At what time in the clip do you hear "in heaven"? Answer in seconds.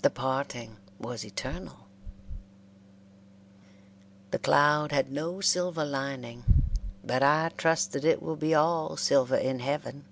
9.36-10.06